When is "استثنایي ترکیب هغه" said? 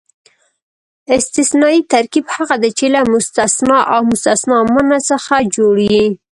1.17-2.55